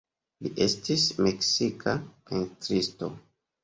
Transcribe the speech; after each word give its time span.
Li 0.45 0.51
estis 0.65 1.05
meksika 1.27 1.97
pentristo. 2.09 3.17